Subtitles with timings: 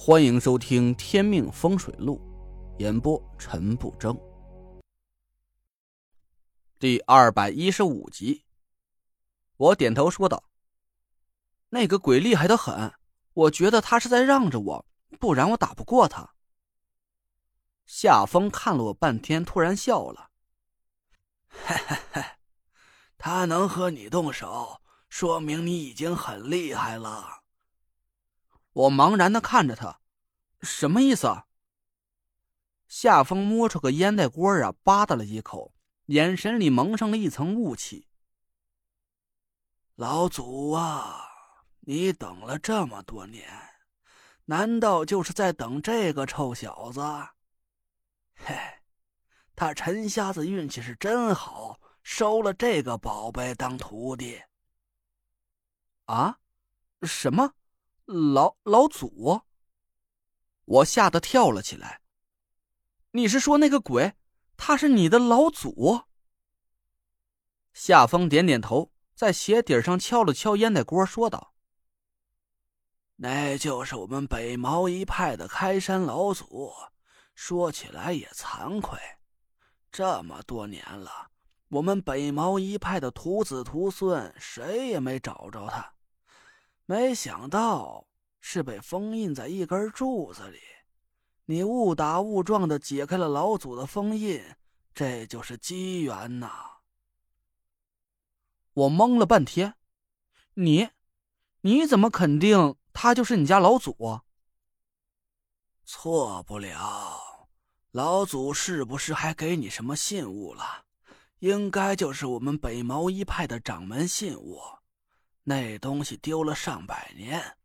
[0.00, 2.20] 欢迎收听《天命风水录》，
[2.80, 4.16] 演播陈不争。
[6.78, 8.44] 第二百一十五集，
[9.56, 10.44] 我点头说道
[11.70, 12.94] ：“那个鬼厉害的很，
[13.34, 14.86] 我觉得他是在让着我，
[15.18, 16.32] 不然我打不过他。”
[17.84, 20.30] 夏风看了我半天，突然笑了
[21.50, 22.22] ：“嘿嘿嘿，
[23.18, 27.42] 他能和你动手，说明你已经很厉害了。”
[28.78, 30.00] 我茫然的看着他，
[30.60, 31.26] 什么意思？
[31.26, 31.46] 啊？
[32.86, 35.74] 夏风摸出个烟袋锅啊，吧嗒了一口，
[36.06, 38.06] 眼神里蒙上了一层雾气。
[39.96, 41.28] 老祖啊，
[41.80, 43.50] 你等了这么多年，
[44.44, 47.00] 难道就是在等这个臭小子？
[48.36, 48.54] 嘿，
[49.56, 54.40] 他陈瞎子运气是真好，收了这个宝贝当徒弟。
[56.04, 56.38] 啊？
[57.02, 57.54] 什么？
[58.10, 59.42] 老老祖，
[60.64, 62.00] 我吓得跳了起来。
[63.10, 64.14] 你是说那个鬼？
[64.56, 66.04] 他是你的老祖？
[67.74, 71.52] 夏风点点头，在鞋底上敲了敲烟袋锅，说道
[73.16, 76.72] ：“那就是我们北毛一派的开山老祖。
[77.34, 78.98] 说起来也惭愧，
[79.92, 81.30] 这么多年了，
[81.68, 85.92] 我们北毛一派的徒子徒孙谁也没找着他。”
[86.90, 88.06] 没想到
[88.40, 90.58] 是被封印在一根柱子里，
[91.44, 94.42] 你误打误撞的解开了老祖的封印，
[94.94, 96.78] 这就是机缘呐！
[98.72, 99.74] 我懵了半天，
[100.54, 100.88] 你，
[101.60, 104.22] 你怎么肯定他就是你家老祖？
[105.84, 107.50] 错不了，
[107.90, 110.86] 老祖是不是还给你什么信物了？
[111.40, 114.58] 应该就是我们北茅一派的掌门信物。
[115.48, 117.56] 那东西丢了上百年，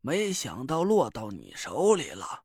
[0.00, 2.44] 没想到落到你手里了。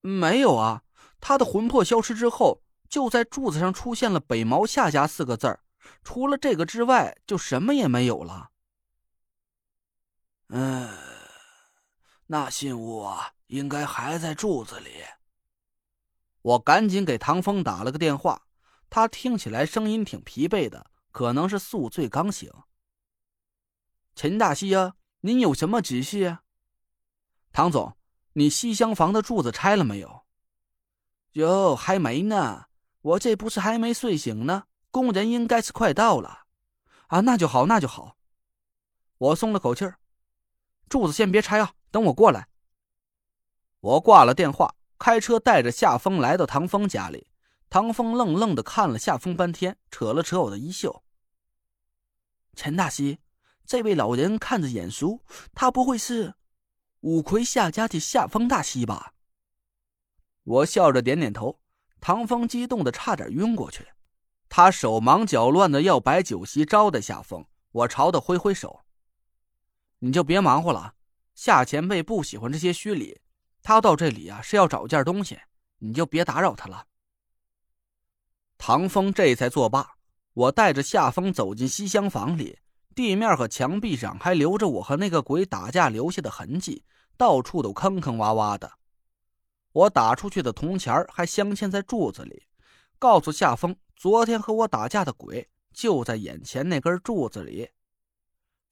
[0.00, 0.84] 没有啊，
[1.20, 5.64] 他的魂魄消失之后，就在柱子上出现了“北毛夏家”四个字儿，
[6.04, 8.52] 除了这个之外，就什么也没有了。
[10.50, 10.96] 嗯，
[12.28, 15.02] 那信物啊，应该还在柱子里。
[16.42, 18.46] 我赶紧给唐风打了个电话，
[18.88, 22.48] 他听起来声音挺疲惫的，可能是宿醉刚醒。
[24.20, 26.42] 陈大西呀，您有什么指示啊？
[27.52, 27.96] 唐总，
[28.34, 30.26] 你西厢房的柱子拆了没有？
[31.32, 32.66] 哟，还没呢，
[33.00, 36.40] 我这不是还没睡醒呢，工人应该是快到了。
[37.06, 38.18] 啊，那就好，那就好。
[39.16, 39.98] 我松了口气儿。
[40.90, 42.46] 柱子先别拆啊，等我过来。
[43.80, 47.28] 我挂了电话，开车带着夏风来到唐风家里。
[47.70, 51.02] 唐风愣愣的看了夏风半天，扯了扯我的衣袖。
[52.54, 53.18] 陈大西。
[53.70, 55.20] 这位老人看着眼熟，
[55.54, 56.34] 他不会是
[57.02, 59.14] 五魁夏家的夏风大西吧？
[60.42, 61.60] 我笑着点点头。
[62.00, 63.86] 唐风激动的差点晕过去，
[64.48, 67.46] 他手忙脚乱的要摆酒席招待夏风。
[67.70, 68.80] 我朝他挥挥手
[70.00, 70.96] ：“你就别忙活了，
[71.36, 73.20] 夏前辈不喜欢这些虚礼。
[73.62, 75.38] 他到这里啊是要找件东西，
[75.78, 76.88] 你就别打扰他了。”
[78.58, 79.94] 唐风这才作罢。
[80.32, 82.58] 我带着夏风走进西厢房里。
[82.94, 86.84] 地面和墙壁上还留着我和那个鬼打架留下的痕迹，
[87.16, 88.72] 到处都坑坑洼洼的。
[89.72, 92.46] 我打出去的铜钱还镶嵌在柱子里，
[92.98, 97.70] 告诉夏风，昨天和我打架的鬼就在眼前那根柱子里。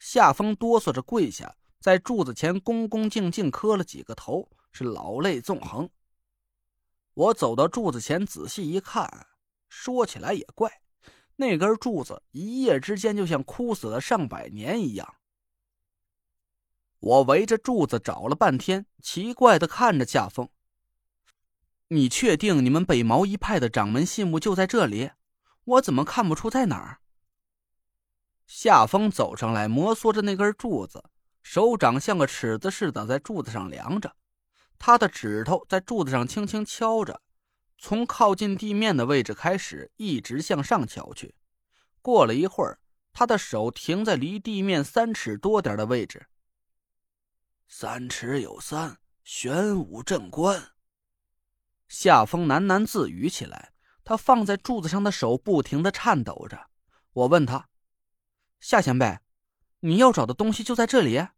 [0.01, 5.89] 夏风哆嗦着跪下，在柱子前恭恭敬敬磕了几个头，是老泪纵横。
[7.15, 9.27] 我走到柱子前，仔细一看，
[9.69, 10.83] 说起来也怪。
[11.41, 15.15] 那根柱子一夜之间就像枯死了上百年一样。
[16.99, 20.49] 我围着柱子找了半天，奇怪的看着夏风。
[21.87, 25.13] 你确定你们北毛一派的掌门信物就在这里？
[25.63, 26.99] 我怎么看不出在哪儿？
[28.49, 31.05] 夏风走上来，摩挲着那根柱子，
[31.45, 34.17] 手掌像个尺子似的在柱子上量着，
[34.77, 37.23] 他的指头在柱子上轻轻敲着。
[37.79, 41.37] 从靠近地面的位置开始，一直向上瞧去。
[42.03, 42.81] 过了一会儿，
[43.13, 46.27] 他的手停在离地面三尺多点的位置。
[47.69, 50.73] 三尺有三，玄武镇关。
[51.87, 53.73] 夏风喃喃自语起来，
[54.03, 56.69] 他放在柱子上的手不停的颤抖着。
[57.13, 57.69] 我问他
[58.61, 59.21] ：“夏前辈，
[59.81, 61.29] 你要找的东西就在这里？”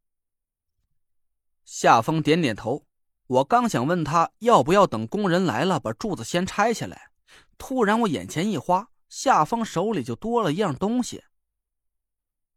[1.64, 2.86] 夏风点点头。
[3.30, 7.12] 我刚想问他要不要等工人来了把柱子先拆下来，
[7.56, 11.22] 突然我眼前一花，夏风手里就多了一样东西。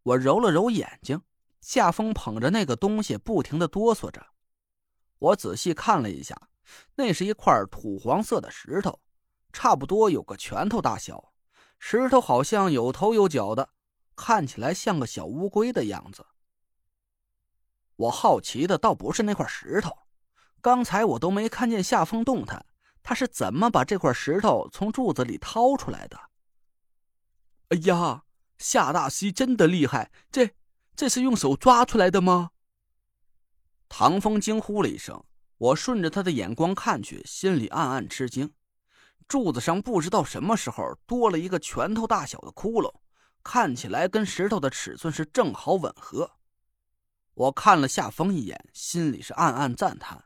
[0.01, 1.21] 我揉了揉眼睛，
[1.61, 4.25] 夏风捧着那个东西不停的哆嗦着。
[5.19, 6.49] 我仔细看了一下，
[6.95, 8.99] 那是一块土黄色的石头，
[9.51, 11.33] 差不多有个拳头大小。
[11.77, 13.69] 石头好像有头有脚的，
[14.15, 16.25] 看起来像个小乌龟的样子。
[17.95, 19.95] 我好奇的倒不是那块石头，
[20.63, 22.65] 刚才我都没看见夏风动弹，
[23.03, 26.17] 他是怎么把这块石头从柱子里掏出来的？
[27.67, 28.23] 哎呀，
[28.57, 30.09] 夏大西真的厉害！
[30.31, 30.55] 这
[30.95, 32.51] 这是用手抓出来的吗？
[33.89, 35.21] 唐风惊呼了一声，
[35.57, 38.53] 我顺着他的眼光看去，心里暗暗吃惊。
[39.27, 42.89] 柱子上不知道什么时候多了一个拳头大小的窟窿，
[43.43, 46.31] 看起来跟石头的尺寸是正好吻合。
[47.33, 50.23] 我看了夏风一眼，心里是暗暗赞叹：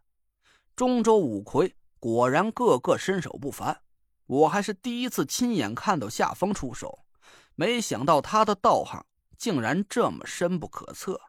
[0.78, 3.82] 中州五魁果然个个身手不凡。
[4.28, 7.00] 我还是第一次亲眼看到夏风出手，
[7.56, 9.04] 没想到他的道行
[9.40, 11.20] 竟然这么深不可测。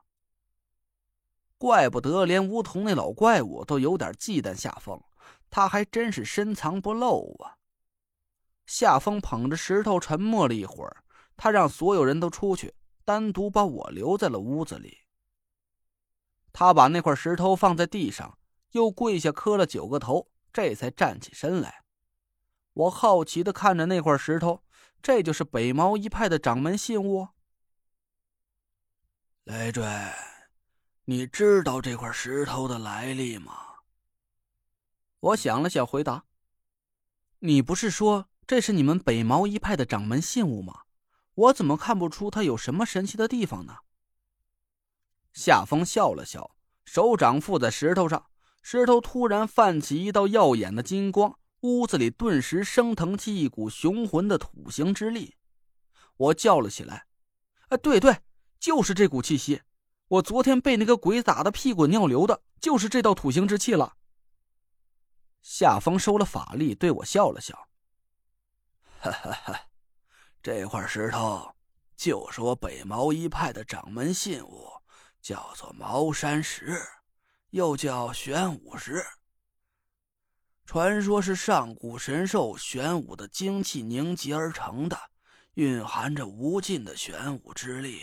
[1.57, 5.03] 怪不得连梧桐那老怪物都有点忌惮夏风，
[5.49, 7.57] 他还真是深藏不露啊！
[8.67, 11.05] 夏风捧着石头沉默了一会儿，
[11.39, 14.99] 他让所有人都出去，单独把我留在了屋子里。
[16.53, 18.37] 他把那块石头放在地上，
[18.73, 21.83] 又跪下磕了九个头，这才站起身来。
[22.75, 24.63] 我好奇的看着那块石头，
[25.03, 27.29] 这就是北毛一派的掌门信物。
[29.45, 29.85] 累赘。
[31.05, 33.53] 你知道这块石头的来历吗？
[35.21, 36.27] 我想了想，回答
[37.41, 40.83] ：“你不是说这是你们北毛一派的掌门信物吗？
[41.35, 43.79] 我怎么看不出它有什么神奇的地方呢？”
[45.33, 46.55] 夏风笑了笑，
[46.85, 48.29] 手掌附在石头上，
[48.63, 55.37] 石头突然泛起一道耀眼的金光，屋子里顿时升腾起一股雄浑的土行之力。
[56.17, 57.07] 我叫了起来
[57.71, 58.19] ：“啊，对对，
[58.59, 59.63] 就是这股气息！”
[60.09, 63.95] 我昨天被那个鬼打的屁滚尿流的，就是这道土行之气了。
[65.43, 67.69] 夏风收了法力，对我笑了笑
[69.01, 69.61] ：“哈哈哈，
[70.43, 71.55] 这块石头
[71.95, 74.69] 就是我北毛一派的掌门信物，
[75.21, 76.81] 叫做茅山石，
[77.51, 79.05] 又叫玄武石。
[80.65, 84.99] 传说是上古神兽玄武的精气凝结而成的，
[85.55, 88.03] 蕴含着无尽的玄武之力。”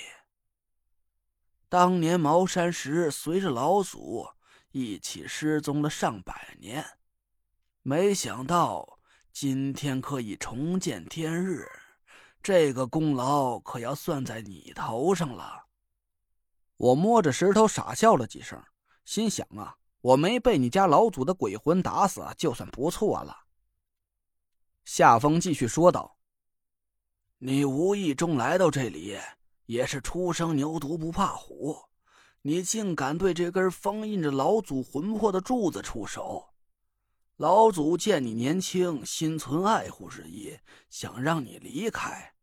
[1.70, 4.28] 当年茅山石随着老祖
[4.72, 6.86] 一起失踪了上百年，
[7.82, 9.00] 没想到
[9.34, 11.68] 今天可以重见天日，
[12.42, 15.66] 这个功劳可要算在你头上了。
[16.78, 18.64] 我摸着石头傻笑了几声，
[19.06, 23.38] 心想啊，我没被你家老祖的鬼魂打死，就算不错了。
[24.84, 26.18] 夏风继续说道
[27.40, 29.18] ：“你无意中来到这里。”
[29.68, 31.76] 也是初生牛犊不怕虎，
[32.44, 36.54] 你竟敢对这根封印着老祖魂魄的柱子出手！
[37.38, 40.56] 老祖见你年轻，心存爱护之意，
[40.92, 42.36] 想让你离开，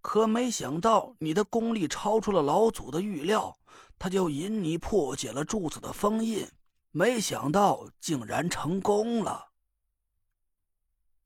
[0.00, 3.58] 可没想到你的功力超出了老祖的预料，
[4.00, 6.48] 他就引你破解了柱子的封印，
[6.90, 9.50] 没想到竟然成功了。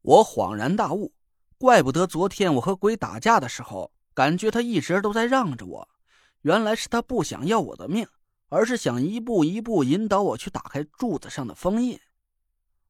[0.02, 1.14] 我恍然大悟，
[1.56, 3.92] 怪不得昨天我和鬼打架的时候。
[4.12, 5.88] 感觉他一直都在让着我，
[6.42, 8.06] 原来是他不想要我的命，
[8.48, 11.98] 而是想一步一步引导我去打开柱子上的封印。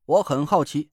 [0.05, 0.91] 我很好奇，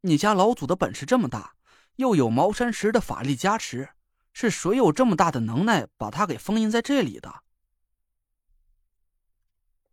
[0.00, 1.54] 你家老祖的本事这么大，
[1.94, 3.90] 又有茅山石的法力加持，
[4.32, 7.32] 是谁有这么大的能耐把他给封印在这里的？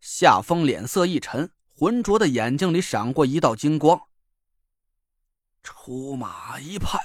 [0.00, 4.08] 夏风脸色一沉，浑浊的眼睛里闪过一道金光。
[5.62, 6.98] 出马一派，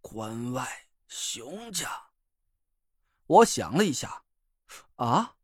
[0.00, 0.66] 关外。
[1.06, 1.88] 熊家，
[3.26, 4.24] 我想了一下，
[4.96, 5.36] 啊，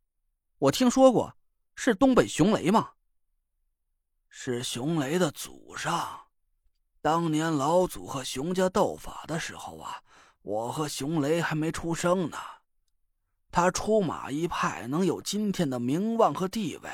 [0.57, 1.37] 我听说过，
[1.75, 2.91] 是东北熊雷吗？
[4.27, 6.27] 是熊雷的祖上。
[7.01, 10.03] 当年老祖和熊家斗法的时候啊，
[10.41, 12.37] 我和熊雷还没出生呢。
[13.51, 16.89] 他出马一派能有今天的名望和地位，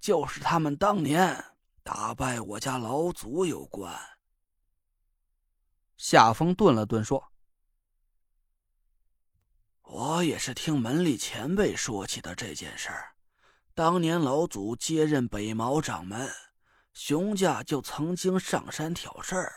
[0.00, 1.44] 就是他们当年
[1.82, 3.94] 打败我家老祖有关。
[5.98, 7.30] 夏风顿了顿，说。
[9.82, 13.12] 我也是听门里前辈说起的这件事儿。
[13.74, 16.30] 当年老祖接任北毛掌门，
[16.94, 19.52] 熊家就曾经上山挑事儿，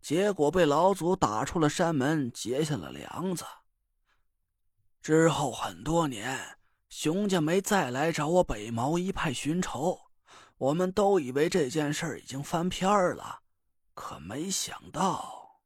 [0.00, 3.44] 结果被老祖打出了山门，结下了梁子。
[5.02, 10.00] 之后很多年，熊家没再来找我北毛一派寻仇，
[10.56, 13.40] 我们都以为这件事已经翻篇了，
[13.94, 15.58] 可没想到。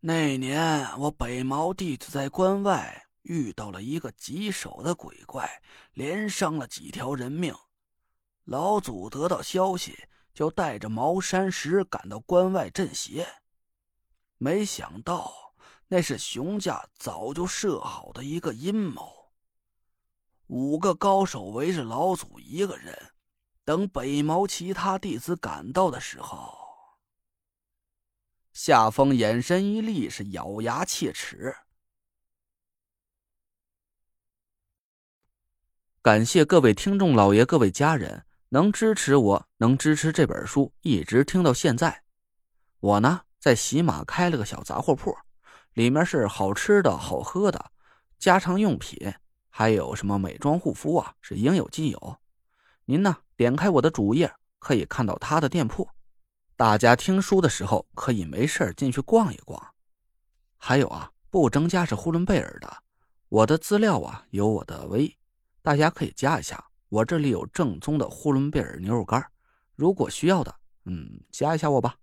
[0.00, 5.62] 那年，我北毛弟子在关外遇到了一个棘手的鬼怪，
[5.94, 7.54] 连伤了几条人命。
[8.44, 13.26] 老祖得到消息，就带着茅山石赶到关外镇邪。
[14.36, 15.49] 没想到，
[15.92, 19.32] 那是熊家早就设好的一个阴谋。
[20.46, 22.96] 五个高手围着老祖一个人，
[23.64, 26.56] 等北毛其他弟子赶到的时候，
[28.52, 31.56] 夏风眼神一厉，是咬牙切齿。
[36.00, 38.24] 感谢各位听众老爷、各位家人。
[38.52, 42.04] 能支持我，能支持这本书一直听到现在。
[42.78, 45.16] 我呢，在喜马开了个小杂货铺，
[45.80, 47.70] 里面是好吃的好喝的，
[48.18, 49.14] 家常用品，
[49.48, 52.16] 还有什么美妆护肤啊，是应有尽有。
[52.84, 55.88] 您呢，点开我的主页可以看到他的店铺。
[56.54, 59.58] 大家听书的时候可以没事进去逛一逛。
[60.58, 62.70] 还有啊，不增加是呼伦贝尔的，
[63.30, 65.16] 我的资料啊有我的微，
[65.62, 66.62] 大家可以加一下。
[66.90, 69.26] 我这里有正宗的呼伦贝尔牛肉干，
[69.76, 71.96] 如果需要的，嗯，加一下我吧。